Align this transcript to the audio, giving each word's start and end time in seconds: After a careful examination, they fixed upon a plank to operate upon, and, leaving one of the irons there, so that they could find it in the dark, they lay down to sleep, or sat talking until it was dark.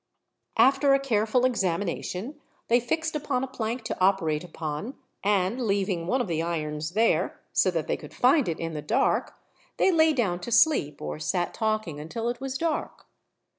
After 0.57 0.95
a 0.95 0.99
careful 0.99 1.45
examination, 1.45 2.41
they 2.69 2.79
fixed 2.79 3.15
upon 3.15 3.43
a 3.43 3.47
plank 3.47 3.83
to 3.83 4.01
operate 4.01 4.43
upon, 4.43 4.95
and, 5.23 5.61
leaving 5.61 6.07
one 6.07 6.19
of 6.21 6.27
the 6.27 6.41
irons 6.41 6.93
there, 6.93 7.39
so 7.53 7.69
that 7.69 7.85
they 7.85 7.97
could 7.97 8.11
find 8.15 8.47
it 8.49 8.59
in 8.59 8.73
the 8.73 8.81
dark, 8.81 9.35
they 9.77 9.91
lay 9.91 10.11
down 10.13 10.39
to 10.39 10.51
sleep, 10.51 11.03
or 11.03 11.19
sat 11.19 11.53
talking 11.53 11.99
until 11.99 12.29
it 12.29 12.41
was 12.41 12.57
dark. 12.57 13.05